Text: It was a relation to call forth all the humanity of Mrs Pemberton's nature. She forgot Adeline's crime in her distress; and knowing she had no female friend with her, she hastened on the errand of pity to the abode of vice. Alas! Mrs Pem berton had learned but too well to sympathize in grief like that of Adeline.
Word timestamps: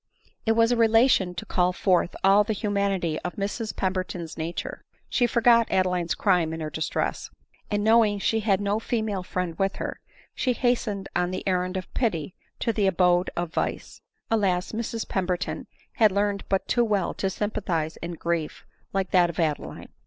It 0.47 0.53
was 0.53 0.71
a 0.71 0.75
relation 0.75 1.35
to 1.35 1.45
call 1.45 1.73
forth 1.73 2.15
all 2.23 2.43
the 2.43 2.53
humanity 2.53 3.19
of 3.19 3.35
Mrs 3.35 3.75
Pemberton's 3.75 4.35
nature. 4.35 4.83
She 5.09 5.27
forgot 5.27 5.69
Adeline's 5.69 6.15
crime 6.15 6.53
in 6.53 6.59
her 6.59 6.71
distress; 6.71 7.29
and 7.69 7.83
knowing 7.83 8.17
she 8.17 8.39
had 8.39 8.59
no 8.59 8.79
female 8.79 9.21
friend 9.21 9.55
with 9.59 9.75
her, 9.75 9.99
she 10.33 10.53
hastened 10.53 11.07
on 11.15 11.29
the 11.29 11.47
errand 11.47 11.77
of 11.77 11.93
pity 11.93 12.33
to 12.61 12.73
the 12.73 12.87
abode 12.87 13.29
of 13.37 13.53
vice. 13.53 14.01
Alas! 14.31 14.71
Mrs 14.71 15.07
Pem 15.07 15.27
berton 15.27 15.67
had 15.97 16.11
learned 16.11 16.45
but 16.49 16.67
too 16.67 16.83
well 16.83 17.13
to 17.13 17.29
sympathize 17.29 17.97
in 17.97 18.13
grief 18.13 18.65
like 18.93 19.11
that 19.11 19.29
of 19.29 19.39
Adeline. 19.39 19.89